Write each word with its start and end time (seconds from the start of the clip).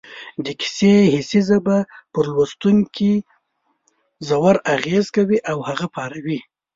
د 0.43 0.47
کیسې 0.59 0.93
حسي 1.13 1.41
ژبه 1.49 1.77
پر 2.13 2.25
لوستونکي 2.35 3.13
ژور 4.27 4.55
اغېز 4.75 5.05
کوي 5.15 5.37
او 5.51 5.57
هغه 5.69 5.87
پاروي 5.95 6.39